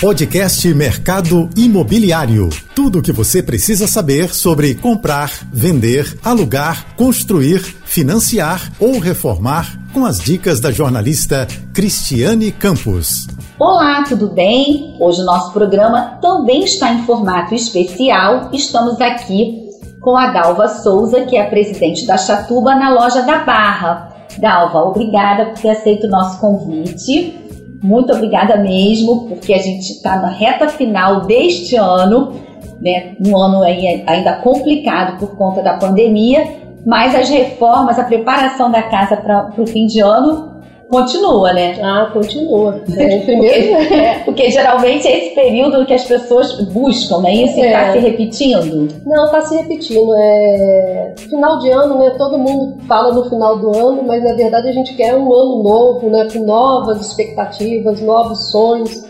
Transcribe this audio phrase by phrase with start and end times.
[0.00, 2.50] Podcast Mercado Imobiliário.
[2.74, 10.04] Tudo o que você precisa saber sobre comprar, vender, alugar, construir, financiar ou reformar com
[10.04, 13.26] as dicas da jornalista Cristiane Campos.
[13.58, 14.94] Olá, tudo bem?
[15.00, 18.50] Hoje o nosso programa também está em formato especial.
[18.52, 19.66] Estamos aqui
[20.02, 24.14] com a Dalva Souza, que é a presidente da Chatuba na loja da Barra.
[24.38, 27.46] Dalva, obrigada por ter aceito o nosso convite.
[27.82, 32.32] Muito obrigada mesmo, porque a gente está na reta final deste ano,
[32.80, 33.14] né?
[33.24, 36.46] Um ano ainda complicado por conta da pandemia,
[36.86, 40.55] mas as reformas, a preparação da casa para o fim de ano
[40.88, 41.76] Continua, né?
[41.82, 42.80] Ah, continua.
[42.96, 47.34] É, primeiro, porque, é, porque, geralmente é esse período que as pessoas buscam, né?
[47.34, 47.92] Isso está é.
[47.92, 48.88] se repetindo?
[49.04, 50.14] Não, está se repetindo.
[50.16, 51.14] É...
[51.16, 52.10] Final de ano, né?
[52.16, 55.62] Todo mundo fala no final do ano, mas na verdade a gente quer um ano
[55.62, 56.28] novo, né?
[56.32, 59.04] Com novas expectativas, novos sonhos.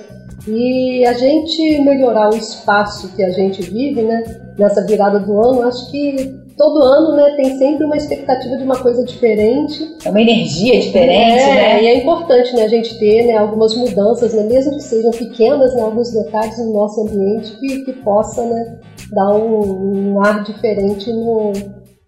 [0.48, 4.22] E a gente melhorar o espaço que a gente vive, né?
[4.58, 8.76] Nessa virada do ano, acho que todo ano, né, tem sempre uma expectativa de uma
[8.76, 9.96] coisa diferente.
[10.04, 11.82] É uma energia diferente, é, né?
[11.82, 15.74] E é importante, né, a gente ter, né, algumas mudanças, né, mesmo que sejam pequenas,
[15.74, 18.78] né, alguns detalhes no nosso ambiente que, que possa, né,
[19.12, 21.52] dar um, um ar diferente no,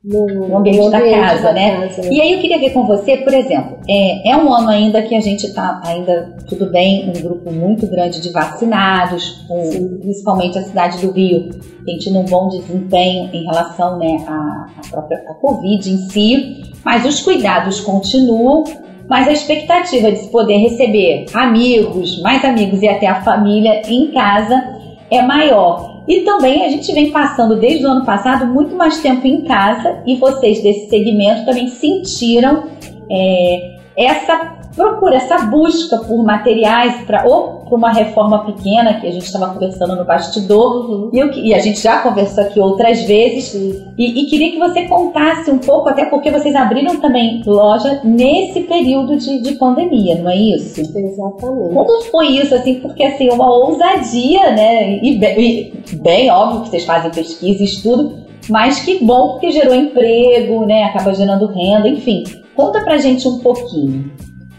[0.08, 1.86] no, no ambiente, no ambiente da, casa, da né?
[1.86, 2.08] Casa.
[2.10, 5.14] E aí eu queria ver com você, por exemplo, é, é um ano ainda que
[5.14, 10.62] a gente está ainda tudo bem, um grupo muito grande de vacinados, com, principalmente a
[10.62, 11.50] cidade do Rio,
[11.84, 17.04] sentindo um bom desempenho em relação né, à, à própria à Covid em si, mas
[17.04, 18.64] os cuidados continuam,
[19.08, 24.10] mas a expectativa de se poder receber amigos, mais amigos e até a família em
[24.10, 24.78] casa
[25.10, 25.97] é maior.
[26.08, 30.02] E também a gente vem passando desde o ano passado muito mais tempo em casa
[30.06, 32.64] e vocês desse segmento também sentiram
[33.10, 39.10] é, essa procura, essa busca por materiais para ou para uma reforma pequena que a
[39.10, 41.10] gente estava conversando no bastidor uhum.
[41.12, 43.54] e, eu, e, a gente já conversou aqui outras vezes
[43.96, 48.60] e, e, queria que você contasse um pouco, até porque vocês abriram também loja nesse
[48.60, 50.80] período de, de pandemia, não é isso?
[50.80, 51.74] Exatamente.
[51.74, 55.40] Como foi isso, assim, porque assim, uma ousadia, né, e bem,
[55.92, 58.16] e bem óbvio que vocês fazem pesquisa e estudo,
[58.48, 62.24] mas que bom porque gerou emprego, né, acaba gerando renda, enfim.
[62.54, 64.10] Conta pra gente um pouquinho.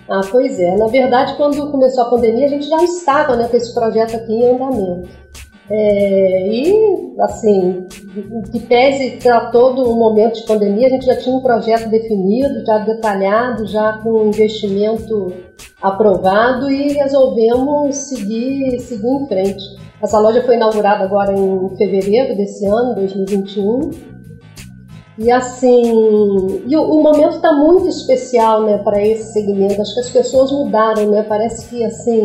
[0.09, 0.75] Ah, pois é.
[0.75, 4.33] Na verdade, quando começou a pandemia, a gente já estava né, com esse projeto aqui
[4.33, 5.09] em andamento.
[5.71, 7.85] É, e, assim,
[8.51, 12.65] que pese para todo o momento de pandemia, a gente já tinha um projeto definido,
[12.65, 15.31] já detalhado, já com investimento
[15.79, 19.63] aprovado e resolvemos seguir, seguir em frente.
[20.01, 23.91] Essa loja foi inaugurada agora em fevereiro desse ano, 2021.
[25.19, 29.81] E assim, e o, o momento está muito especial, né, para esse segmento.
[29.81, 31.23] Acho que as pessoas mudaram, né?
[31.23, 32.23] Parece que assim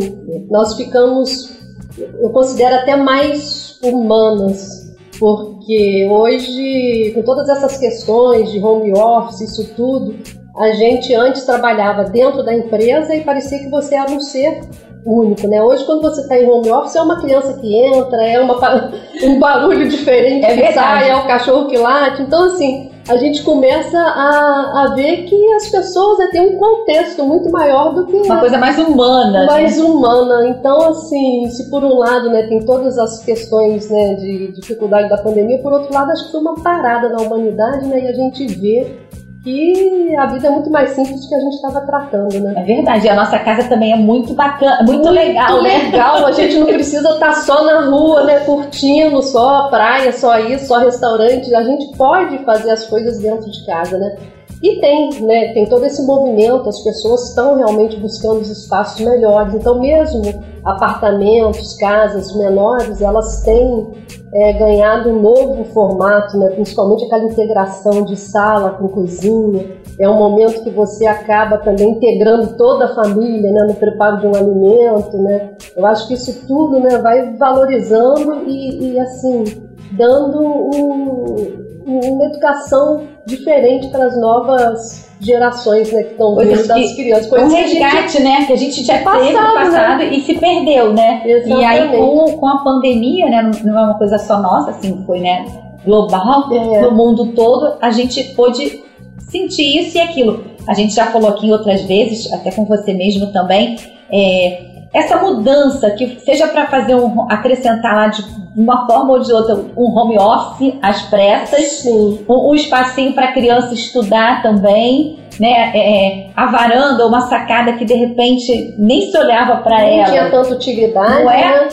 [0.49, 1.57] nós ficamos,
[1.99, 9.75] eu considero até mais humanas, porque hoje, com todas essas questões de home office, isso
[9.75, 10.15] tudo,
[10.57, 14.61] a gente antes trabalhava dentro da empresa e parecia que você era um ser
[15.05, 15.63] único, né?
[15.63, 18.55] Hoje, quando você está em home office, é uma criança que entra, é uma,
[19.23, 22.23] um barulho diferente é que sai, é o cachorro que late.
[22.23, 27.23] Então, assim, a gente começa a, a ver que as pessoas né, têm um contexto
[27.25, 28.17] muito maior do que...
[28.17, 29.41] Uma coisa mais humana.
[29.41, 29.47] Né?
[29.47, 29.85] Mais né?
[29.85, 30.49] humana.
[30.49, 35.19] Então, assim, se por um lado né, tem todas as questões né, de dificuldade da
[35.19, 38.47] pandemia, por outro lado, acho que foi uma parada na humanidade né, e a gente
[38.47, 39.05] vê
[39.45, 42.55] que a vida é muito mais simples do que a gente estava tratando, né?
[42.57, 43.07] É verdade.
[43.07, 45.85] E a nossa casa também é muito bacana, muito, muito legal, né?
[45.85, 46.27] legal.
[46.27, 48.41] A gente não precisa estar tá só na rua, né?
[48.41, 51.55] Curtindo só praia, só isso, só restaurante.
[51.55, 54.17] A gente pode fazer as coisas dentro de casa, né?
[54.63, 59.53] E tem, né, tem todo esse movimento, as pessoas estão realmente buscando os espaços melhores.
[59.53, 60.23] Então, mesmo
[60.65, 63.93] apartamentos, casas menores, elas têm
[64.35, 69.77] é, ganhado um novo formato, né, principalmente aquela integração de sala com cozinha.
[69.99, 74.27] É um momento que você acaba também integrando toda a família né, no preparo de
[74.27, 75.17] um alimento.
[75.19, 75.53] Né.
[75.77, 79.45] Eu acho que isso tudo né, vai valorizando e, e assim,
[79.93, 87.27] dando um uma educação diferente para as novas gerações né, que estão vindo das crianças.
[87.27, 88.45] Coisas um resgate, gente, né?
[88.47, 90.15] Que a gente já passado, teve no passado né?
[90.15, 91.23] e se perdeu, né?
[91.25, 91.61] Exatamente.
[91.61, 93.51] E aí com, com a pandemia, né?
[93.63, 95.45] Não é uma coisa só nossa, assim, foi, né?
[95.85, 96.81] Global, é.
[96.81, 98.83] no mundo todo, a gente pôde
[99.19, 100.45] sentir isso e aquilo.
[100.67, 103.77] A gente já falou aqui outras vezes, até com você mesmo também,
[104.11, 108.25] é, essa mudança, que seja para fazer um, acrescentar lá de
[108.57, 113.33] uma forma ou de outra um home office às pressas, um, um espacinho para a
[113.33, 115.73] criança estudar também, né?
[115.75, 120.07] É, é, a varanda, uma sacada que de repente nem se olhava para ela.
[120.07, 121.25] Não tinha tanta utilidade.
[121.25, 121.65] Não é?
[121.65, 121.69] Né?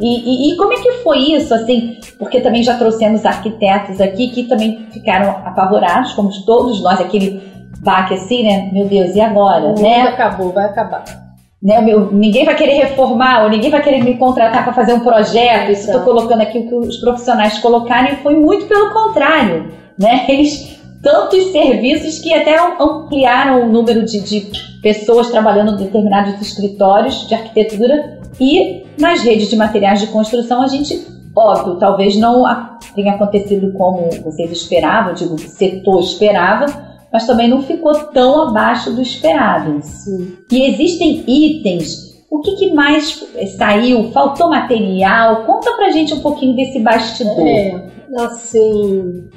[0.00, 1.98] E, e, e, como é que foi isso, assim?
[2.20, 7.42] Porque também já trouxemos arquitetos aqui que também ficaram apavorados, como todos nós, aquele
[7.80, 8.70] baque assim, né?
[8.72, 9.66] Meu Deus, e agora?
[9.66, 10.02] O né?
[10.02, 11.29] acabou, vai acabar.
[11.62, 15.00] Né, meu, ninguém vai querer reformar, ou ninguém vai querer me contratar para fazer um
[15.00, 15.70] projeto.
[15.70, 19.70] Isso estou colocando aqui o que os profissionais colocaram e foi muito pelo contrário.
[19.98, 20.24] Né?
[20.28, 24.50] Eles tantos serviços que até ampliaram o número de, de
[24.82, 30.66] pessoas trabalhando em determinados escritórios de arquitetura e nas redes de materiais de construção a
[30.66, 32.44] gente, óbvio, talvez não
[32.94, 38.92] tenha acontecido como vocês esperavam, digo, o setor esperava, mas também não ficou tão abaixo
[38.92, 39.80] do esperado.
[39.82, 40.36] Sim.
[40.50, 42.10] E existem itens.
[42.30, 43.26] O que, que, mais
[43.56, 44.10] saiu?
[44.12, 45.44] Faltou material?
[45.44, 47.46] Conta pra gente um pouquinho desse bastidor.
[47.46, 49.28] É, assim,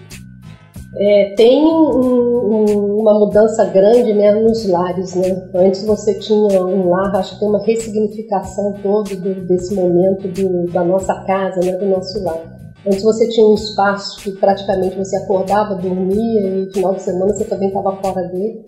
[0.95, 5.15] é, tem um, um, uma mudança grande né, nos lares.
[5.15, 5.49] Né?
[5.55, 10.71] Antes você tinha um lar, acho que tem uma ressignificação todo do, desse momento do,
[10.71, 12.52] da nossa casa, né, do nosso lar.
[12.85, 17.45] Antes você tinha um espaço que praticamente você acordava, dormia e final de semana você
[17.45, 18.65] também estava fora dele.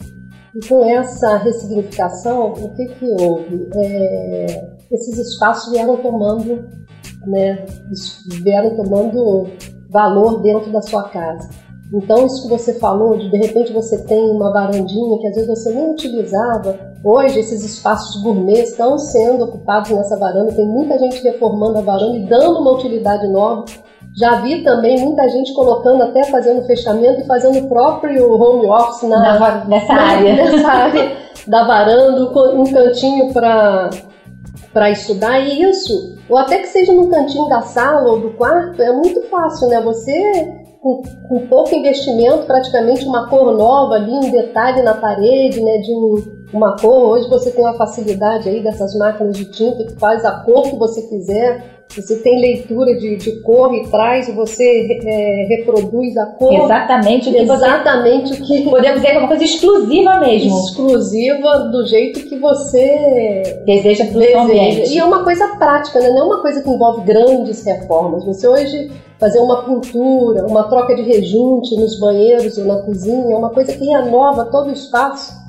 [0.56, 3.68] E com essa ressignificação, o que, que houve?
[3.76, 6.66] É, esses espaços vieram tomando,
[7.28, 7.66] né,
[8.42, 9.50] vieram tomando
[9.90, 11.50] valor dentro da sua casa.
[11.94, 15.50] Então, isso que você falou, de de repente você tem uma varandinha que às vezes
[15.50, 21.22] você nem utilizava, hoje esses espaços gourmet estão sendo ocupados nessa varanda, tem muita gente
[21.22, 23.66] reformando a varanda e dando uma utilidade nova.
[24.18, 29.10] Já vi também muita gente colocando, até fazendo fechamento e fazendo o próprio home office
[29.10, 30.36] na, na nessa na, área.
[30.52, 31.18] Nessa área
[31.48, 32.22] da varanda,
[32.54, 33.90] um cantinho para
[34.74, 38.82] para estudar e isso, ou até que seja no cantinho da sala ou do quarto,
[38.82, 39.80] é muito fácil, né?
[39.80, 45.80] Você com, com pouco investimento, praticamente uma cor nova ali, um detalhe na parede, né,
[45.80, 46.16] de um,
[46.54, 47.10] uma cor.
[47.10, 50.76] Hoje você tem uma facilidade aí dessas máquinas de tinta que faz a cor que
[50.76, 51.75] você quiser.
[51.96, 56.54] Você tem leitura de, de cor e traz você é, reproduz a cor.
[56.54, 58.42] Exatamente o que Exatamente você...
[58.42, 58.70] o que.
[58.70, 60.60] Podemos dizer que é uma coisa exclusiva mesmo.
[60.60, 64.94] Exclusiva do jeito que você deseja para o ambiente.
[64.94, 66.10] E é uma coisa prática, né?
[66.10, 68.26] não é uma coisa que envolve grandes reformas.
[68.26, 73.38] Você hoje fazer uma pintura, uma troca de rejunte nos banheiros ou na cozinha, é
[73.38, 75.45] uma coisa que renova todo o espaço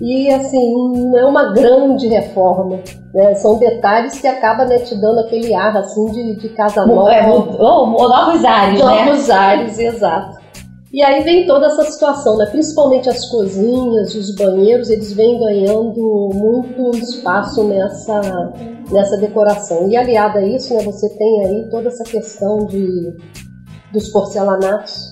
[0.00, 0.72] e assim,
[1.10, 2.80] não é uma grande reforma.
[3.12, 3.34] Né?
[3.34, 7.12] São detalhes que acabam né, te dando aquele ar assim de, de casa nova.
[7.12, 9.04] É, ou, novos ares, né?
[9.04, 10.40] Novos ares, exato.
[10.92, 12.46] E aí vem toda essa situação, né?
[12.46, 18.52] principalmente as cozinhas, os banheiros, eles vêm ganhando muito espaço nessa,
[18.90, 19.88] nessa decoração.
[19.88, 23.14] E aliado a isso, né, você tem aí toda essa questão de,
[23.92, 25.09] dos porcelanatos,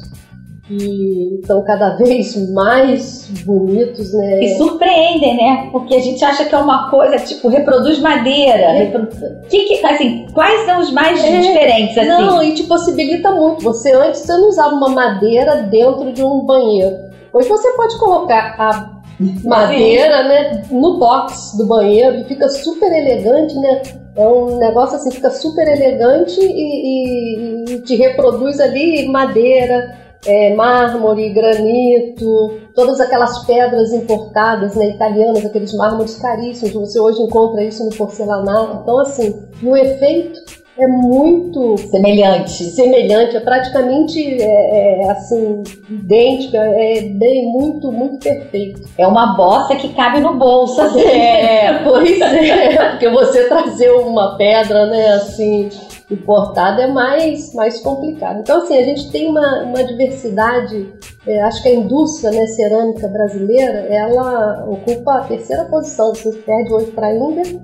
[0.68, 4.44] que estão cada vez mais bonitos, né?
[4.44, 5.68] E surpreendem, né?
[5.72, 8.60] Porque a gente acha que é uma coisa, tipo, reproduz madeira.
[8.60, 8.78] É.
[8.84, 9.08] Reprodu...
[9.48, 11.40] Que, que, assim, quais são os mais é.
[11.40, 12.08] diferentes, assim?
[12.08, 13.64] Não, e te possibilita muito.
[13.64, 16.94] Você antes você não usava uma madeira dentro de um banheiro.
[17.32, 18.98] Hoje você pode colocar a
[19.44, 20.28] madeira, Sim.
[20.28, 23.82] né, no box do banheiro e fica super elegante, né?
[24.16, 30.54] É um negócio assim, fica super elegante e, e, e te reproduz ali madeira, é,
[30.54, 37.84] mármore, granito, todas aquelas pedras importadas, né, italianas, aqueles mármores caríssimos, você hoje encontra isso
[37.84, 38.80] no porcelanato.
[38.82, 40.40] Então, assim, o efeito
[40.78, 48.88] é muito semelhante, semelhante, é praticamente é, é, assim idêntico, é bem muito muito perfeito.
[48.96, 50.80] É uma bosta que cabe no bolso.
[50.80, 51.00] Assim.
[51.18, 55.68] É, pois é, porque você trazer uma pedra, né, assim
[56.10, 58.40] importada é mais, mais complicado.
[58.40, 60.92] Então, assim, a gente tem uma, uma diversidade,
[61.26, 66.72] é, acho que a indústria né, cerâmica brasileira, ela ocupa a terceira posição, você perde
[66.72, 67.60] hoje para a Índia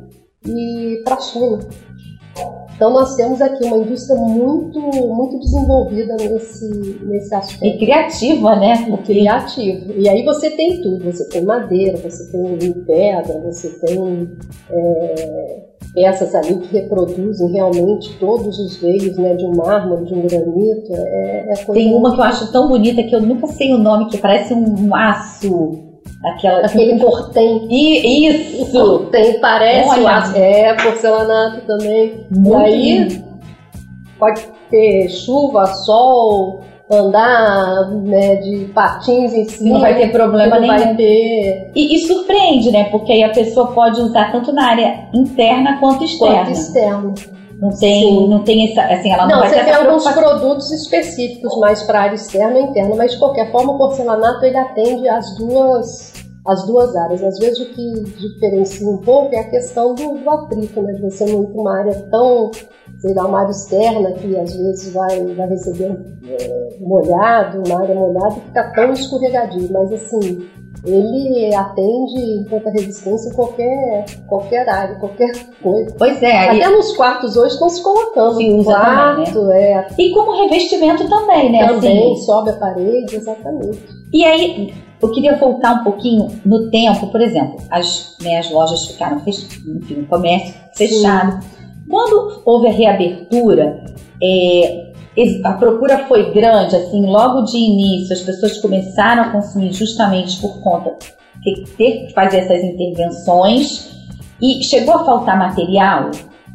[0.46, 1.58] e para a China.
[2.74, 7.64] Então nós temos aqui uma indústria muito, muito desenvolvida nesse, nesse aspecto.
[7.64, 8.74] E criativa, né?
[8.88, 9.92] E criativa.
[9.96, 14.28] E aí você tem tudo, você tem madeira, você tem pedra, você tem
[14.70, 15.62] é,
[15.94, 20.92] peças ali que reproduzem realmente todos os veios né, de um mármore, de um granito.
[20.92, 24.08] É, é tem uma que eu acho tão bonita que eu nunca sei o nome,
[24.08, 25.83] que parece um aço.
[26.24, 27.66] Aquela, Aquele portem.
[27.70, 29.06] E, isso!
[29.10, 30.32] Tem, parece Olha.
[30.36, 32.26] É, porcelanato também.
[32.30, 33.24] Muito e aí lindo.
[34.18, 39.74] pode ter chuva, sol, andar né, de patins em cima.
[39.74, 40.78] Não vai ter problema não nenhum.
[40.78, 41.70] Vai ter...
[41.74, 42.84] E, e, surpreende, né?
[42.84, 46.36] Porque aí a pessoa pode usar tanto na área interna quanto externa.
[46.36, 47.14] Quanto externa.
[47.60, 51.82] Não tem, não tem essa, assim, ela não, não você tem alguns produtos específicos mais
[51.82, 55.36] para a área externa e interna, mas de qualquer forma o porcelanato ele atende as
[55.36, 56.12] duas
[56.46, 57.22] as duas áreas.
[57.22, 60.92] Às vezes o que diferencia um pouco é a questão do, do atrito, né?
[60.92, 62.50] De você não ir para uma área tão,
[63.04, 65.94] sei lá, uma área externa que às vezes vai, vai receber
[66.26, 69.68] é, molhado, uma área molhada e fica tão escorregadio.
[69.70, 70.48] Mas assim,
[70.86, 75.32] ele atende enquanto resistência em qualquer, qualquer área, qualquer
[75.62, 75.94] coisa.
[75.98, 76.48] Pois é.
[76.48, 76.76] Até e...
[76.76, 78.64] nos quartos hoje estão se colocando.
[78.64, 79.86] Quarto, também, né?
[79.90, 80.02] é.
[80.02, 81.68] E como revestimento também, né?
[81.68, 82.22] Também, assim.
[82.22, 83.84] sobe a parede, exatamente.
[84.14, 88.86] E aí, eu queria voltar um pouquinho no tempo, por exemplo, as, né, as lojas
[88.86, 91.42] ficaram fechadas, enfim, o comércio fechado.
[91.42, 91.53] Sim.
[91.88, 93.84] Quando houve a reabertura,
[94.22, 94.92] é,
[95.44, 100.60] a procura foi grande, assim, logo de início as pessoas começaram a consumir justamente por
[100.60, 100.96] conta
[101.42, 103.90] de ter que fazer essas intervenções
[104.40, 106.10] e chegou a faltar material.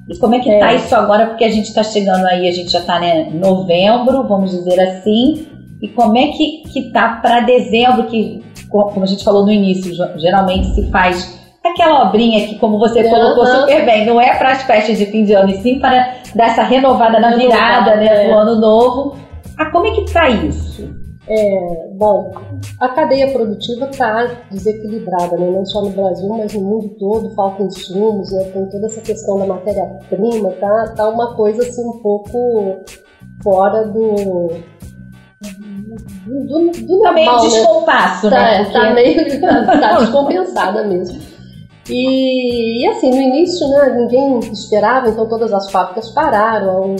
[0.09, 0.75] E como é que está é.
[0.77, 1.27] isso agora?
[1.27, 5.47] Porque a gente está chegando aí, a gente já está né, novembro, vamos dizer assim,
[5.81, 9.95] e como é que que tá para dezembro, que como a gente falou no início,
[10.17, 13.09] geralmente se faz aquela obrinha que, como você uhum.
[13.09, 16.15] colocou super bem, não é para as festas de fim de ano, e sim para
[16.35, 18.27] dar essa renovada na virada, né, é.
[18.27, 19.17] do ano novo.
[19.57, 20.89] Ah, como é que tá isso?
[21.27, 22.31] É, bom,
[22.79, 25.51] a cadeia produtiva está desequilibrada, né?
[25.51, 28.45] não só no Brasil, mas no mundo todo, falta insumos, né?
[28.45, 32.79] tem toda essa questão da matéria-prima, tá, tá uma coisa assim um pouco
[33.43, 34.15] fora do,
[36.25, 37.41] do, do tá meio né?
[37.41, 38.63] descompasso, né?
[38.63, 38.79] Tá, Porque...
[38.79, 39.41] tá meio
[39.81, 41.38] tá descompensada mesmo.
[41.89, 46.95] E, e, assim, no início, né, ninguém esperava, então todas as fábricas pararam.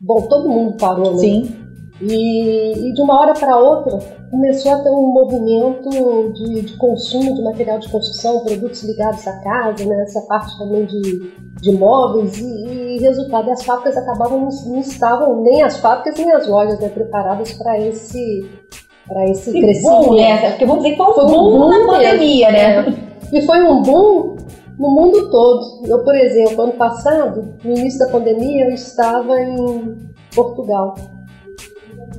[0.00, 1.18] Bom, todo mundo parou, né?
[1.18, 1.64] Sim.
[2.00, 3.98] E, e de uma hora para outra
[4.28, 5.88] começou a ter um movimento
[6.32, 10.02] de, de, consumo de material de construção, produtos ligados à casa, né?
[10.02, 11.32] essa parte também de,
[11.62, 16.32] de móveis e, e resultado, as fábricas acabavam não, não, estavam nem as fábricas nem
[16.32, 18.50] as lojas né, preparadas para esse
[19.06, 20.06] para esse que crescimento.
[20.06, 20.50] Boom, né?
[20.50, 23.03] Porque vamos dizer que foi um boom, boom na pandemia, né?
[23.32, 24.36] E foi um boom
[24.78, 25.86] no mundo todo.
[25.86, 29.96] Eu, por exemplo, ano passado, no início da pandemia, eu estava em
[30.34, 30.94] Portugal.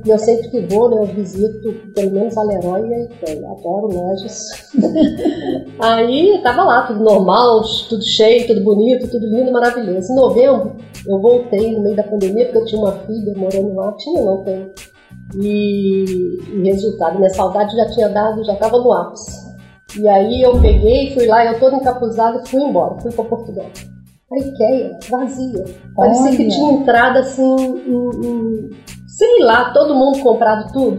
[0.04, 3.50] E eu sempre que vou, né, eu visito pelo menos a Leroy e a Ikea.
[3.50, 4.70] Adoro lojas.
[5.80, 10.12] Aí tava lá, tudo normal, tudo cheio, tudo bonito, tudo lindo, maravilhoso.
[10.12, 13.92] Em novembro, eu voltei no meio da pandemia, porque eu tinha uma filha morando lá.
[13.94, 14.70] Tinha, não tem.
[15.34, 19.45] E, e resultado, minha saudade já tinha dado, já estava no ápice.
[19.98, 23.66] E aí eu peguei, fui lá, eu toda encapuzada e fui embora, fui para Portugal.
[24.30, 25.64] A Ikea, vazia.
[25.94, 26.36] Parecia Olha.
[26.36, 28.70] que tinha entrada assim, em, em,
[29.06, 30.98] sei lá, todo mundo comprado tudo.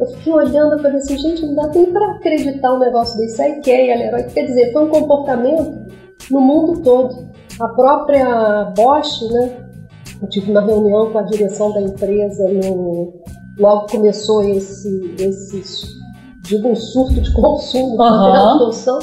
[0.00, 3.40] Eu fiquei olhando e falei assim, gente, não dá nem para acreditar um negócio desse.
[3.40, 5.84] A Ikea, Leroy, quer dizer, foi um comportamento
[6.30, 7.28] no mundo todo.
[7.60, 9.64] A própria Bosch, né?
[10.20, 13.12] Eu tive uma reunião com a direção da empresa no,
[13.58, 15.93] logo começou esse, esse
[16.44, 18.58] digo, um surto de consumo, uhum.
[18.58, 18.98] produção,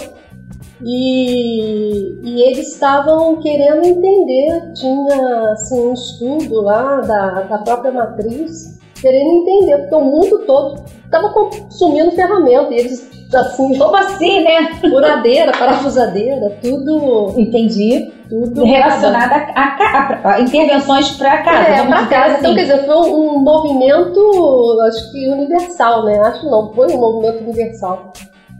[0.84, 8.80] e, e eles estavam querendo entender, tinha assim, um estudo lá da, da própria matriz,
[9.02, 13.76] querendo entender, porque o mundo todo estava consumindo ferramenta, e eles assim.
[13.78, 14.76] Como assim, né?
[14.80, 17.34] Furadeira, parafusadeira, tudo.
[17.38, 18.12] Entendi.
[18.30, 21.68] Tudo relacionado a, a, a, intervenções para casa.
[21.68, 22.36] É, para casa.
[22.36, 22.40] Assim.
[22.40, 26.18] Então, quer dizer, foi um, um, movimento, acho que universal, né?
[26.20, 28.14] Acho não, foi um movimento universal.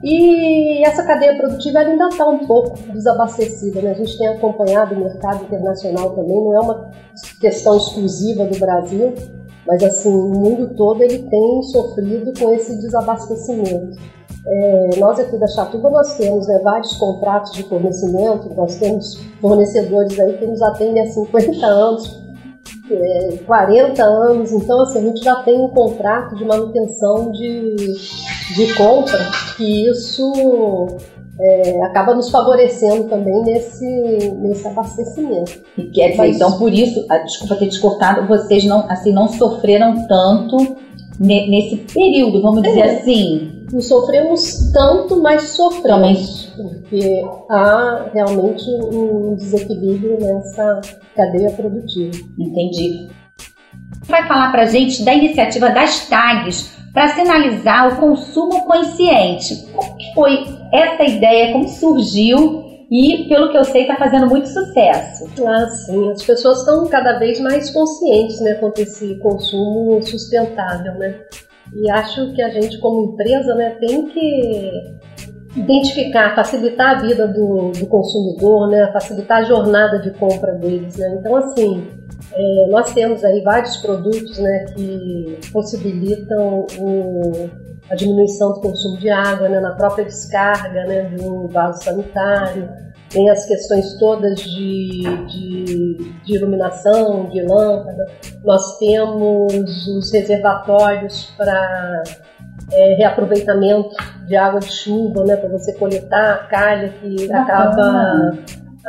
[0.04, 3.92] E essa cadeia produtiva ainda está um pouco desabastecida, né?
[3.92, 6.90] A gente tem acompanhado o mercado internacional também, não é uma
[7.40, 9.14] questão exclusiva do Brasil,
[9.72, 13.98] mas assim, o mundo todo ele tem sofrido com esse desabastecimento.
[14.46, 20.20] É, nós aqui da Chatuba nós temos né, vários contratos de fornecimento, nós temos fornecedores
[20.20, 22.22] aí que nos atendem há 50 anos,
[22.92, 27.76] é, 40 anos, então assim, a gente já tem um contrato de manutenção de,
[28.56, 29.20] de compra,
[29.56, 30.98] que isso
[31.42, 33.86] é, acaba nos favorecendo também nesse,
[34.36, 35.60] nesse abastecimento.
[35.76, 39.12] E quer dizer, Mas, então por isso, ah, desculpa ter te cortado, vocês não, assim,
[39.12, 40.78] não sofreram tanto
[41.20, 42.96] nesse período, vamos dizer é.
[42.96, 50.82] assim, não sofremos tanto, mas sofremos, porque há realmente um desequilíbrio nessa
[51.16, 52.12] cadeia produtiva.
[52.40, 53.08] Entendi.
[54.08, 59.56] Vai falar para gente da iniciativa das tags para sinalizar o consumo consciente.
[59.74, 61.54] Como foi essa ideia?
[61.54, 62.72] Como surgiu?
[62.92, 65.26] e, pelo que eu sei, está fazendo muito sucesso.
[65.48, 66.12] Ah, sim.
[66.12, 71.16] As pessoas estão cada vez mais conscientes né, quanto a esse consumo sustentável, né?
[71.74, 74.72] E acho que a gente, como empresa, né, tem que
[75.56, 80.98] identificar, facilitar a vida do, do consumidor, né, facilitar a jornada de compra deles.
[80.98, 81.18] Né?
[81.20, 81.88] Então, assim,
[82.34, 87.50] é, nós temos aí vários produtos né, que possibilitam o,
[87.90, 92.70] a diminuição do consumo de água né, na própria descarga né, de um vaso sanitário.
[93.10, 98.08] Tem as questões todas de, de, de iluminação, de lâmpada.
[98.46, 102.04] Nós temos os reservatórios para
[102.72, 103.96] é, reaproveitamento
[104.28, 108.34] de água de chuva, né, para você coletar a calha que acaba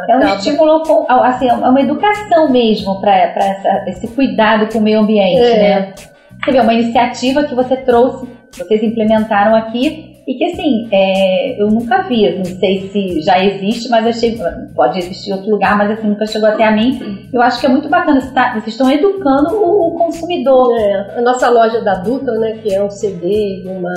[0.09, 5.43] é um estímulo, assim, é uma educação mesmo para esse cuidado com o meio ambiente,
[5.43, 5.59] é.
[5.59, 5.95] né?
[6.43, 11.69] Você vê, uma iniciativa que você trouxe, vocês implementaram aqui, e que assim, é, eu
[11.69, 14.39] nunca vi, não sei se já existe, mas achei,
[14.75, 17.29] pode existir em outro lugar, mas assim, nunca chegou até a mim.
[17.33, 20.73] Eu acho que é muito bacana, vocês estão educando o, consumidor.
[20.79, 23.93] É, a nossa loja da Dutra, né, que é um CD, uma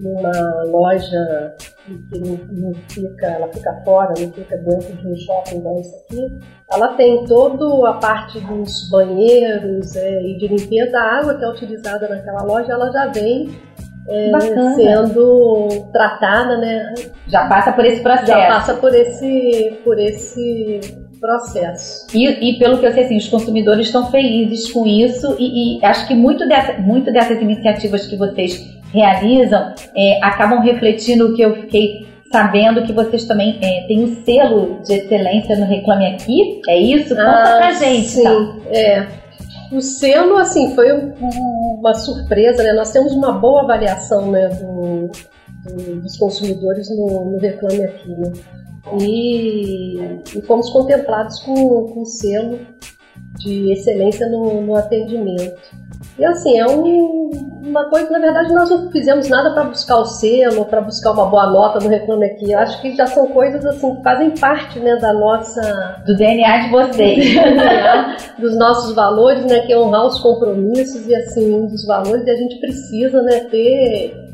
[0.00, 1.54] numa loja
[1.86, 6.38] que não, não, fica, ela fica fora, não fica dentro de um shopping igual aqui,
[6.72, 10.98] ela tem toda a parte dos banheiros é, e de limpeza.
[10.98, 13.50] A água que é utilizada naquela loja, ela já vem
[14.08, 14.30] é,
[14.74, 16.94] sendo tratada, né?
[17.26, 18.26] Já passa por esse processo.
[18.26, 20.80] Já passa por esse, por esse
[21.20, 22.06] processo.
[22.14, 25.84] E, e pelo que eu sei, assim, os consumidores estão felizes com isso e, e
[25.84, 31.42] acho que muito, dessa, muito dessas iniciativas que vocês realizam é, acabam refletindo o que
[31.42, 36.60] eu fiquei sabendo que vocês também é, têm um selo de excelência no Reclame Aqui.
[36.68, 37.10] É isso?
[37.10, 38.08] Conta ah, pra gente.
[38.08, 38.56] Sim, tá?
[38.70, 39.06] é.
[39.72, 42.72] O selo, assim, foi uma surpresa, né?
[42.72, 45.10] Nós temos uma boa avaliação né, do,
[45.64, 48.32] do, dos consumidores no, no Reclame Aqui, né?
[48.98, 49.98] E,
[50.36, 52.58] e, fomos contemplados com, o selo
[53.38, 55.60] de excelência no, no atendimento.
[56.18, 57.30] E assim, é um,
[57.62, 61.12] uma coisa que na verdade nós não fizemos nada para buscar o selo, para buscar
[61.12, 62.52] uma boa nota no Reclame Aqui.
[62.52, 66.02] Eu acho que já são coisas assim que fazem parte né, da nossa.
[66.06, 67.34] Do DNA de vocês.
[68.38, 69.60] dos nossos valores, né?
[69.60, 73.40] Que é honrar os compromissos e assim, um dos valores e a gente precisa né,
[73.50, 74.29] ter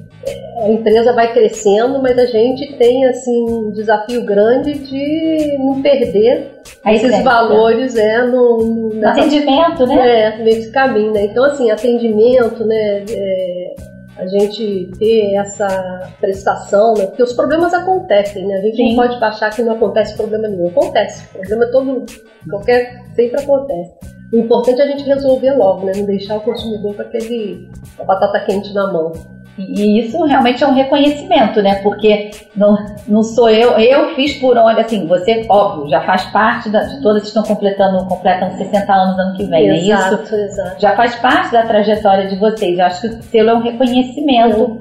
[0.59, 6.51] a empresa vai crescendo, mas a gente tem assim um desafio grande de não perder
[6.83, 7.25] a esses essência.
[7.25, 10.21] valores é no, no atendimento, né?
[10.21, 11.25] É, nesse caminho, né?
[11.27, 13.05] Então assim, atendimento, né?
[13.11, 13.75] É,
[14.19, 17.07] a gente ter essa prestação, né?
[17.07, 18.57] Porque os problemas acontecem, né?
[18.57, 18.89] A gente Sim.
[18.89, 20.69] não pode achar que não acontece problema nenhum.
[20.69, 21.29] Acontece.
[21.29, 22.07] Problema todo,
[22.49, 23.93] qualquer, sempre acontece.
[24.33, 25.93] O importante é a gente resolver logo, né?
[25.95, 29.13] Não deixar o consumidor com aquele a batata quente na mão.
[29.59, 31.77] E isso realmente é um reconhecimento, né?
[31.83, 32.77] Porque não,
[33.09, 37.01] não sou eu, eu fiz por onde, assim, você, óbvio, já faz parte da, de
[37.01, 40.35] todas que estão completando, completam 60 anos ano que vem, exato, é isso?
[40.35, 40.81] Exato.
[40.81, 42.79] Já faz parte da trajetória de vocês.
[42.79, 44.79] Eu acho que o selo é um reconhecimento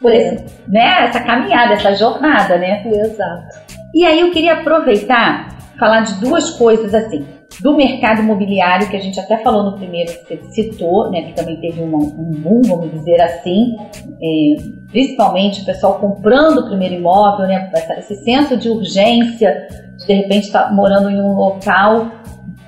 [0.00, 0.16] por é.
[0.16, 2.82] esse, né, essa caminhada, essa jornada, né?
[2.84, 3.60] Exato.
[3.94, 9.00] E aí eu queria aproveitar, falar de duas coisas assim do mercado imobiliário, que a
[9.00, 12.62] gente até falou no primeiro que você citou, né, que também teve uma, um boom,
[12.62, 13.76] vamos dizer assim,
[14.22, 19.66] é, principalmente o pessoal comprando o primeiro imóvel, né, esse senso de urgência,
[19.96, 22.10] de, de repente estar tá morando em um local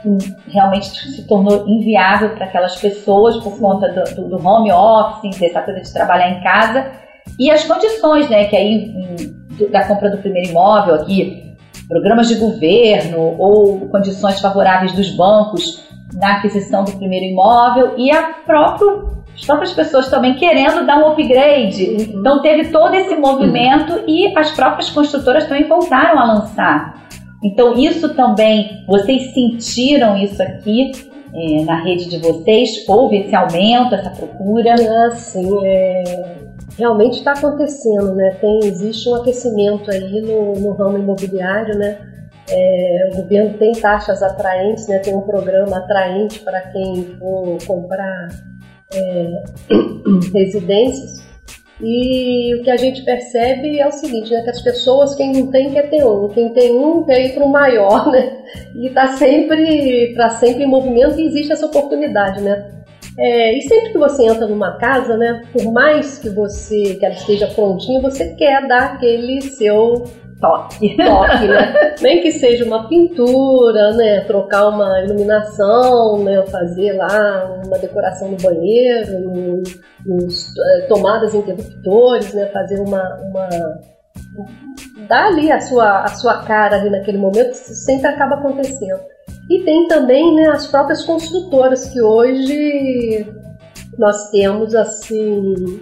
[0.03, 5.61] que realmente se tornou inviável para aquelas pessoas por conta do, do, home office, dessa
[5.61, 6.87] coisa de trabalhar em casa,
[7.38, 8.94] e as condições, né, que aí
[9.70, 11.47] da compra do primeiro imóvel aqui
[11.88, 15.83] programas de governo ou condições favoráveis dos bancos
[16.14, 21.12] na aquisição do primeiro imóvel e a próprio, as próprias pessoas também querendo dar um
[21.12, 21.85] upgrade.
[21.85, 22.20] Uhum.
[22.20, 24.05] Então teve todo esse movimento uhum.
[24.07, 27.09] e as próprias construtoras também voltaram a lançar.
[27.42, 30.90] Então isso também, vocês sentiram isso aqui
[31.33, 32.87] é, na rede de vocês?
[32.88, 34.74] Houve esse aumento, essa procura?
[34.74, 36.47] Ah, sim, é
[36.78, 38.38] realmente está acontecendo, né?
[38.40, 41.98] Tem, existe um aquecimento aí no, no ramo imobiliário, né?
[42.48, 45.00] É, o governo tem taxas atraentes, né?
[45.00, 48.28] Tem um programa atraente para quem for comprar
[48.94, 49.42] é,
[50.32, 51.26] residências.
[51.80, 54.42] E o que a gente percebe é o seguinte, né?
[54.42, 56.28] Que as pessoas, quem não tem, quer ter um.
[56.28, 58.38] Quem tem um, quer ir para o maior, né?
[58.74, 62.77] E está sempre, tá sempre em movimento e existe essa oportunidade, né?
[63.18, 67.14] É, e sempre que você entra numa casa, né, por mais que você que ela
[67.14, 70.04] esteja prontinha, você quer dar aquele seu
[70.40, 71.96] toque, toque né?
[72.00, 78.37] Nem que seja uma pintura, né, trocar uma iluminação, né, fazer lá uma decoração no
[78.37, 83.48] banheiro, nos, nos é, tomadas interruptores, né, fazer uma, uma
[85.09, 89.00] dar ali a sua, a sua cara ali naquele momento, isso sempre acaba acontecendo.
[89.48, 93.26] E tem também né, as próprias construtoras que hoje
[93.98, 95.80] nós temos assim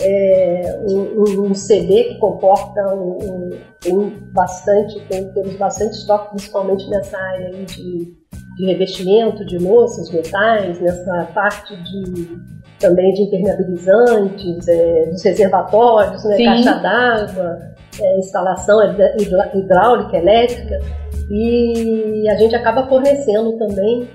[0.00, 3.50] é, um, um, CD que comporta um,
[3.86, 8.14] um, bastante, tem, temos bastante estoque, principalmente nessa área de,
[8.56, 16.44] de revestimento de louças, metais, nessa parte de também de impermeabilizantes, é, dos reservatórios, né,
[16.44, 17.58] caixa d'água,
[17.98, 18.78] é, instalação
[19.54, 20.80] hidráulica, elétrica,
[21.30, 24.08] e a gente acaba fornecendo também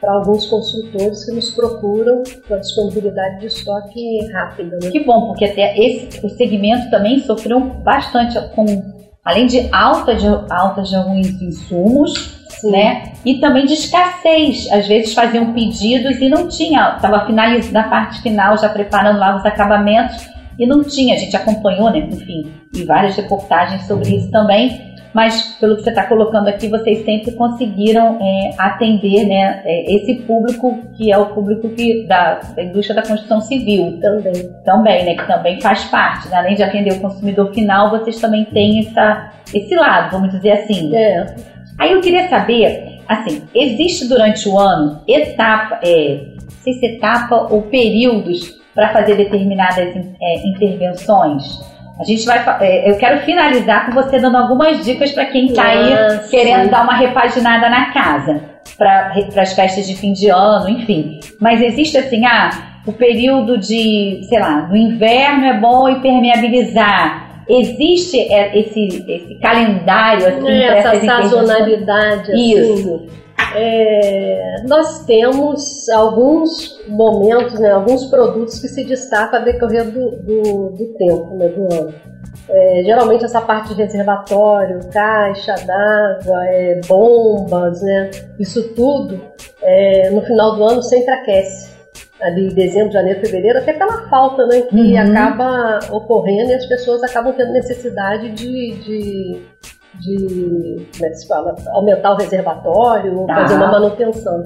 [0.00, 4.78] para alguns construtores que nos procuram com a disponibilidade de estoque rápida.
[4.82, 4.90] Né?
[4.90, 8.64] Que bom, porque até esse, o segmento também sofreu bastante com,
[9.24, 12.70] além de alta de, alta de alguns insumos, Sim.
[12.70, 13.14] né?
[13.24, 14.70] E também de escassez.
[14.70, 19.36] Às vezes faziam pedidos e não tinha, estava finalizando na parte final, já preparando lá
[19.36, 21.14] os acabamentos e não tinha.
[21.14, 22.00] A gente acompanhou, né?
[22.10, 27.04] Enfim, e várias reportagens sobre isso também mas pelo que você está colocando aqui, vocês
[27.04, 32.64] sempre conseguiram é, atender né, é, esse público que é o público que, da, da,
[32.64, 34.00] indústria da construção civil.
[34.00, 34.50] Também.
[34.64, 35.14] Também, né?
[35.14, 36.28] Que também faz parte.
[36.28, 36.36] Né?
[36.36, 40.92] Além de atender o consumidor final, vocês também têm essa, esse lado, vamos dizer assim.
[40.92, 41.36] É.
[41.78, 47.36] Aí eu queria saber, assim, existe durante o ano etapa, é, não sei se etapa
[47.52, 51.73] ou períodos para fazer determinadas é, intervenções?
[51.98, 52.44] A gente vai.
[52.60, 56.82] É, eu quero finalizar com você dando algumas dicas para quem está aí querendo dar
[56.82, 58.40] uma repaginada na casa,
[58.76, 61.20] para as festas de fim de ano, enfim.
[61.40, 62.50] Mas existe assim, ah,
[62.84, 67.44] o período de, sei lá, no inverno é bom impermeabilizar.
[67.48, 72.32] Existe é, esse, esse calendário assim, é, essa sazonalidade.
[72.32, 72.54] Assim.
[72.54, 73.23] Isso.
[73.54, 80.70] É, nós temos alguns momentos, né, alguns produtos que se destacam a decorrer do, do,
[80.70, 81.94] do tempo, né, do ano.
[82.48, 89.20] É, geralmente essa parte de reservatório, caixa d'água, é, bombas, né, isso tudo
[89.62, 91.74] é, no final do ano sempre aquece.
[92.20, 94.98] Ali dezembro, janeiro, fevereiro, até pela falta né, que uhum.
[94.98, 99.42] acaba ocorrendo e as pessoas acabam tendo necessidade de, de
[100.00, 103.34] de como é que se fala, aumentar o reservatório, tá.
[103.34, 104.44] fazer uma manutenção.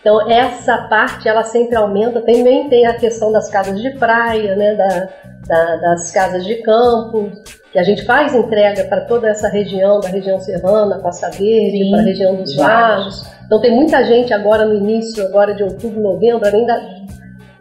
[0.00, 2.20] Então essa parte ela sempre aumenta.
[2.20, 5.08] Também tem a questão das casas de praia, né, da,
[5.48, 7.30] da, das casas de campo,
[7.72, 12.00] que a gente faz entrega para toda essa região, da região serrana, Costa Verde, para
[12.00, 13.26] a região dos vagos.
[13.46, 16.80] Então tem muita gente agora no início, agora de outubro, novembro, além da,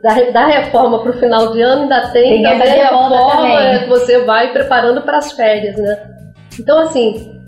[0.04, 3.90] da, da reforma para o final de ano, ainda tem, tem também a forma que
[3.90, 6.15] você vai preparando para as férias, né?
[6.60, 7.42] Então, assim,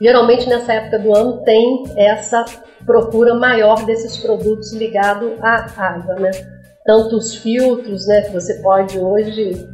[0.00, 2.44] geralmente nessa época do ano tem essa
[2.84, 6.30] procura maior desses produtos ligados à água, né?
[6.84, 9.68] Tanto os filtros, né, que você pode hoje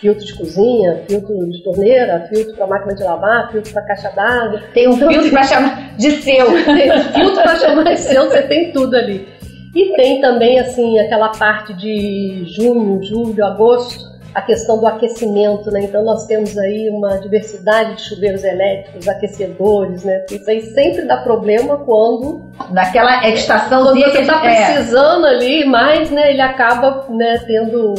[0.00, 4.62] filtro de cozinha, filtro de torneira, filtro para máquina de lavar, filtro para caixa d'água.
[4.72, 6.46] Tem um então, filtro para chamar de seu.
[6.64, 9.26] Tem filtro para chamar de seu, você tem tudo ali.
[9.74, 14.04] E tem também assim aquela parte de junho, julho, agosto,
[14.36, 15.84] a questão do aquecimento, né?
[15.84, 20.26] Então nós temos aí uma diversidade de chuveiros elétricos, aquecedores, né?
[20.30, 25.30] Isso aí sempre dá problema quando naquela estação quando você está precisando é.
[25.30, 27.94] ali, mas né, ele acaba né, tendo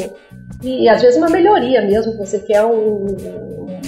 [0.64, 3.06] e às vezes uma melhoria mesmo, você quer um,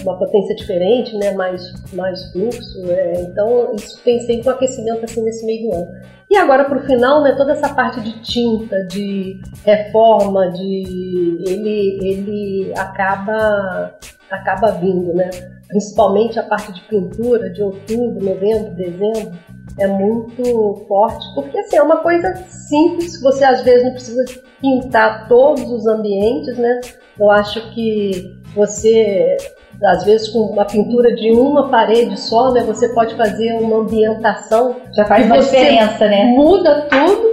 [0.03, 1.62] uma potência diferente, né, mais,
[1.93, 5.88] mais fluxo, é, então isso tem sempre um aquecimento assim nesse meio do ano.
[6.29, 11.97] E agora para o final, né, toda essa parte de tinta, de reforma, de ele,
[12.03, 13.95] ele acaba
[14.29, 15.29] acaba vindo, né?
[15.69, 19.32] Principalmente a parte de pintura de outubro, novembro, dezembro
[19.79, 24.25] é muito forte, porque assim, é uma coisa simples, você às vezes não precisa
[24.60, 26.82] pintar todos os ambientes, né?
[27.19, 29.38] Eu acho que você
[29.84, 34.75] às vezes com uma pintura de uma parede só, né, você pode fazer uma ambientação.
[34.93, 36.25] Já faz uma diferença, né?
[36.25, 37.28] Muda tudo.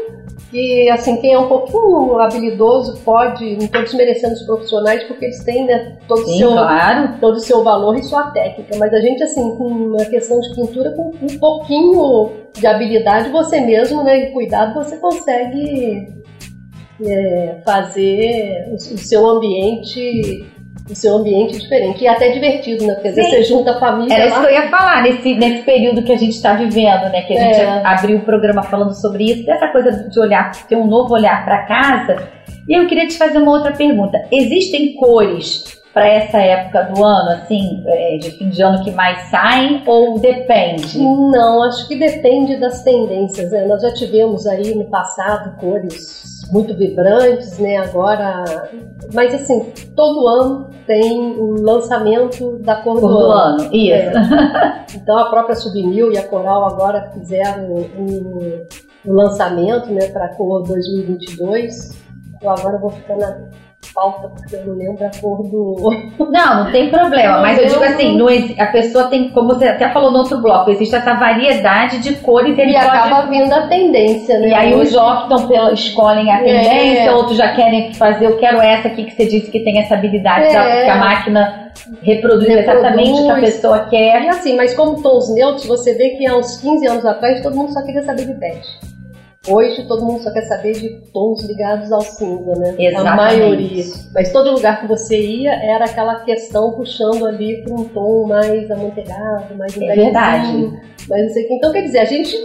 [0.52, 5.42] E assim, quem é um pouquinho habilidoso pode, não estou desmerecendo os profissionais, porque eles
[5.44, 7.14] têm né, todo o seu, claro.
[7.20, 8.76] todo seu valor e sua técnica.
[8.78, 13.61] Mas a gente, assim, com uma questão de pintura, com um pouquinho de habilidade, você
[13.61, 16.06] mesmo, né, e cuidado, você consegue
[17.04, 20.46] é, fazer o, o seu ambiente
[20.88, 22.05] o seu ambiente diferente.
[22.05, 22.94] E até divertido, né?
[22.94, 24.14] Porque às vezes você junta a família.
[24.14, 24.31] Era lá.
[24.31, 27.22] isso que eu ia falar, nesse, nesse período que a gente está vivendo, né?
[27.22, 27.83] Que a gente é.
[27.85, 31.66] abriu o programa falando sobre isso, dessa coisa de olhar, ter um novo olhar para
[31.66, 32.29] casa.
[32.68, 34.27] E eu queria te fazer uma outra pergunta.
[34.31, 39.31] Existem cores para essa época do ano, assim, é, de fim de ano que mais
[39.31, 40.99] saem ou depende?
[40.99, 43.51] Não, acho que depende das tendências.
[43.51, 43.64] Né?
[43.64, 47.76] Nós já tivemos aí no passado cores muito vibrantes, né?
[47.78, 48.70] Agora,
[49.12, 53.62] mas assim, todo ano tem o um lançamento da cor, cor do, do, ano.
[53.62, 53.74] ano.
[53.74, 53.92] Isso.
[53.92, 54.87] É.
[54.94, 58.66] Então a própria Submil e a Coral agora fizeram um,
[59.06, 61.96] um lançamento, né, para a cor 2022.
[62.40, 63.48] Eu agora vou ficar na
[63.92, 65.77] falta, porque eu não lembro a cor do.
[66.31, 68.27] Não, não tem problema, mas eu digo assim, não,
[68.59, 72.57] a pessoa tem, como você até falou no outro bloco, existe essa variedade de cores
[72.59, 74.49] e, e acaba vindo a tendência, né?
[74.49, 77.12] E aí os optam pela, escolhem a tendência, é.
[77.12, 80.46] outros já querem fazer, eu quero essa aqui que você disse que tem essa habilidade,
[80.46, 80.85] é.
[80.85, 81.70] que a máquina
[82.03, 84.22] reproduz, reproduz exatamente o que a pessoa quer.
[84.22, 87.57] E assim, mas como tons neutros, você vê que há uns 15 anos atrás todo
[87.57, 88.95] mundo só queria saber de bege.
[89.48, 92.74] Hoje todo mundo só quer saber de tons ligados ao cinza, né?
[92.78, 93.09] Exatamente.
[93.09, 93.85] A maioria.
[94.14, 98.70] Mas todo lugar que você ia era aquela questão puxando ali para um tom mais
[98.70, 100.80] amanteigado, mais É verdade.
[101.09, 101.54] Mas não sei o que.
[101.54, 102.37] Então, quer dizer, a gente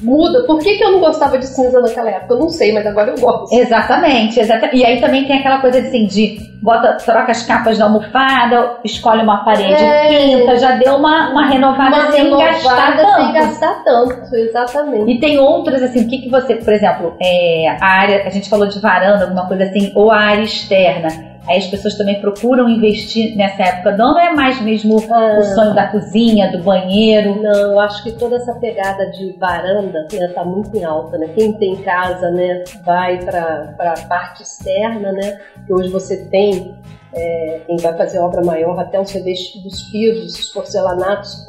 [0.00, 0.44] muda.
[0.44, 2.34] Por que, que eu não gostava de cinza naquela época?
[2.34, 3.54] Eu não sei, mas agora eu gosto.
[3.54, 4.76] Exatamente, exatamente.
[4.76, 9.22] E aí também tem aquela coisa assim de bota, troca as capas da almofada, escolhe
[9.22, 13.16] uma parede, é, pinta, já deu uma, uma renovada uma sem renovada gastar tanto.
[13.16, 15.10] Sem gastar tanto, exatamente.
[15.10, 18.48] E tem outras, assim, o que, que você, por exemplo, é, a área, a gente
[18.48, 22.68] falou de varanda, alguma coisa assim, ou a área externa Aí as pessoas também procuram
[22.68, 23.96] investir nessa época.
[23.96, 27.42] Não é mais mesmo ah, o sonho da cozinha, do banheiro.
[27.42, 31.28] Não, eu acho que toda essa pegada de varanda está né, muito em alta, né?
[31.34, 35.40] Quem tem casa, né, vai para a parte externa, né?
[35.66, 36.76] Que hoje você tem
[37.12, 41.44] é, quem vai fazer obra maior até os revestidos pisos, os porcelanatos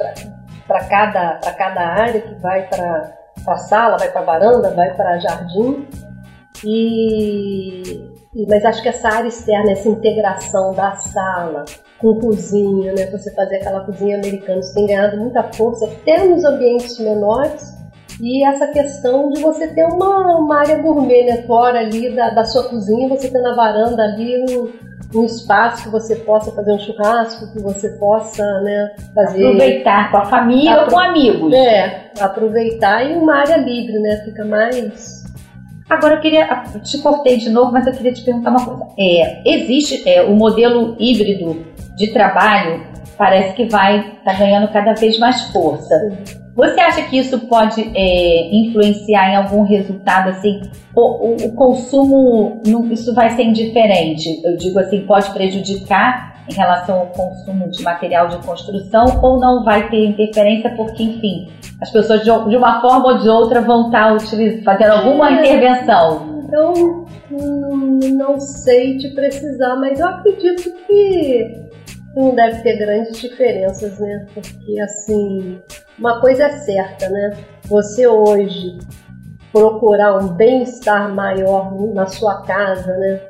[0.66, 4.92] para cada para cada área que vai para a sala, vai para a varanda, vai
[4.94, 5.86] para jardim.
[6.64, 8.13] E
[8.48, 11.64] mas acho que essa área externa, essa integração da sala
[11.98, 13.06] com cozinha, né?
[13.06, 17.72] Você fazer aquela cozinha americana, você tem ganhado muita força até nos ambientes menores.
[18.20, 21.42] E essa questão de você ter uma, uma área gourmet, né?
[21.42, 24.72] Fora ali da, da sua cozinha, você ter na varanda ali um,
[25.18, 29.46] um espaço que você possa fazer um churrasco, que você possa, né, fazer...
[29.46, 30.84] Aproveitar com a família Apro...
[30.84, 31.52] ou com amigos.
[31.52, 34.22] É, aproveitar e uma área livre, né?
[34.24, 35.23] Fica mais
[35.88, 36.46] Agora eu queria,
[36.82, 38.86] te cortei de novo, mas eu queria te perguntar uma coisa.
[38.98, 41.64] É, existe é, o modelo híbrido
[41.96, 42.82] de trabalho,
[43.18, 45.94] parece que vai tá ganhando cada vez mais força.
[46.56, 50.62] Você acha que isso pode é, influenciar em algum resultado assim?
[50.94, 54.40] O, o, o consumo, não, isso vai ser indiferente?
[54.44, 59.64] Eu digo assim, pode prejudicar em relação ao consumo de material de construção ou não
[59.64, 64.16] vai ter interferência porque, enfim, as pessoas de, uma forma ou de outra vão estar
[64.64, 66.42] fazendo alguma é, intervenção?
[66.52, 71.64] Eu não sei te precisar, mas eu acredito que
[72.14, 74.26] não deve ter grandes diferenças, né?
[74.32, 75.60] Porque, assim,
[75.98, 77.36] uma coisa é certa, né?
[77.64, 78.78] Você hoje
[79.52, 83.20] procurar um bem-estar maior na sua casa, né?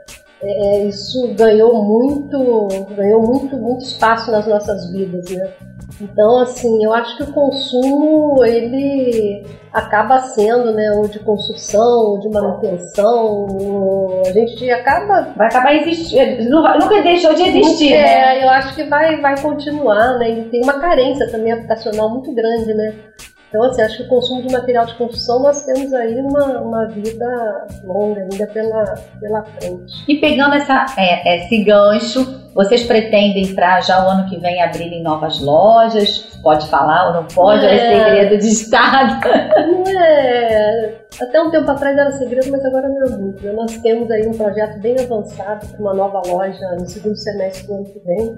[0.44, 5.52] É, é, isso ganhou muito, ganhou muito, muito espaço nas nossas vidas, né?
[6.00, 12.20] Então, assim, eu acho que o consumo ele acaba sendo, né, ou de construção, ou
[12.20, 18.44] de manutenção, a gente acaba vai acabar existindo, nunca deixou de existir, é, né?
[18.44, 20.30] eu acho que vai, vai continuar, né?
[20.30, 22.94] E tem uma carência também habitacional muito grande, né?
[23.54, 26.86] Então, assim, acho que o consumo de material de construção nós temos aí uma, uma
[26.88, 29.94] vida longa ainda pela, pela frente.
[30.08, 35.04] E pegando essa, é, esse gancho, vocês pretendem para já o ano que vem abrirem
[35.04, 36.36] novas lojas?
[36.42, 37.64] Pode falar ou não pode?
[37.64, 39.20] É, é segredo de Estado?
[39.68, 40.94] Não é.
[41.22, 43.40] Até um tempo atrás era segredo, mas agora não é muito.
[43.40, 43.52] Né?
[43.52, 47.74] Nós temos aí um projeto bem avançado para uma nova loja no segundo semestre do
[47.74, 48.36] ano que vem.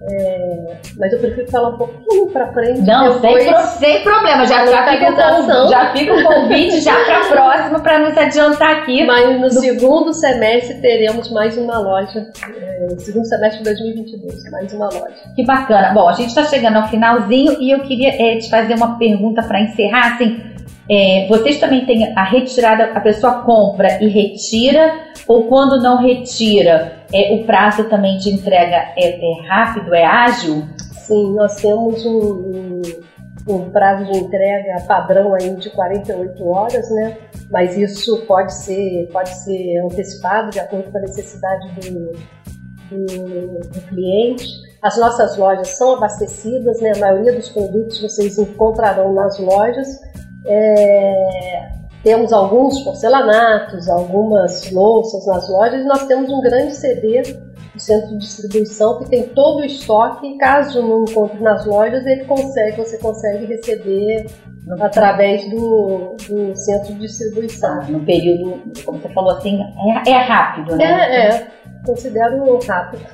[0.00, 2.80] É, mas eu prefiro falar um pouquinho para frente.
[2.82, 4.46] Não, sem, pro, sem problema.
[4.46, 8.76] Já, já, fica o, já fica o convite já para a próxima para nos adiantar
[8.76, 9.04] aqui.
[9.04, 12.30] Mas no, segundo semestre teremos mais uma loja.
[12.48, 15.14] É, no segundo semestre de 2022, mais uma loja.
[15.34, 15.92] Que bacana.
[15.92, 19.42] Bom, a gente está chegando ao finalzinho e eu queria é, te fazer uma pergunta
[19.42, 20.14] para encerrar.
[20.14, 20.40] Assim,
[20.90, 24.94] é, vocês também têm a retirada, a pessoa compra e retira,
[25.26, 30.64] ou quando não retira, é, o prazo também de entrega é, é rápido, é ágil?
[31.06, 32.82] Sim, nós temos um, um,
[33.48, 37.18] um, prazo de entrega padrão aí de 48 horas, né?
[37.50, 42.12] Mas isso pode ser, pode ser antecipado de acordo com a necessidade do,
[42.90, 44.46] do, do cliente.
[44.82, 46.92] As nossas lojas são abastecidas, né?
[46.96, 49.98] A maioria dos produtos vocês encontrarão nas lojas
[50.48, 51.68] é,
[52.02, 57.22] temos alguns porcelanatos, algumas louças nas lojas e nós temos um grande CD
[57.74, 62.24] do centro de distribuição que tem todo o estoque caso não encontre nas lojas, ele
[62.24, 64.26] consegue, você consegue receber
[64.80, 67.80] através do, do centro de distribuição.
[67.80, 69.60] Ah, no período, como você falou assim,
[70.06, 70.84] é, é rápido, né?
[70.84, 71.46] É, é,
[71.84, 73.06] considero rápido.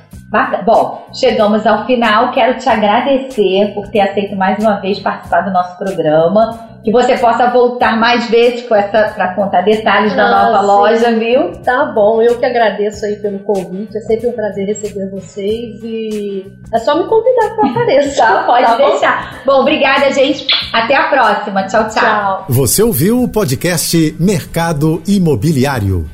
[0.65, 2.31] Bom, chegamos ao final.
[2.31, 6.75] Quero te agradecer por ter aceito mais uma vez participar do nosso programa.
[6.83, 10.65] Que você possa voltar mais vezes com essa para contar detalhes ah, da nova sim.
[10.67, 11.51] loja, viu?
[11.63, 13.97] Tá bom, eu que agradeço aí pelo convite.
[13.97, 18.17] É sempre um prazer receber vocês e é só me convidar para aparecer.
[18.21, 19.41] tá, pode tá deixar.
[19.45, 19.53] Bom?
[19.53, 20.45] bom, obrigada, gente.
[20.73, 21.63] Até a próxima.
[21.63, 22.03] Tchau, tchau.
[22.03, 22.45] Tchau.
[22.49, 26.07] Você ouviu o podcast Mercado Imobiliário.